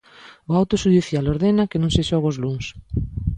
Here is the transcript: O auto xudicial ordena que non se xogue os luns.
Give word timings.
O 0.49 0.51
auto 0.59 0.75
xudicial 0.83 1.25
ordena 1.33 1.69
que 1.69 1.81
non 1.81 1.91
se 1.95 2.05
xogue 2.09 2.27
os 2.31 2.37
luns. 2.43 2.65